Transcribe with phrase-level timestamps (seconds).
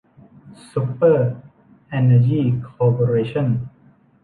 [0.71, 1.27] ซุปเปอร์
[1.89, 3.47] เอนเนอร์ยี คอร์เปอเรชั่น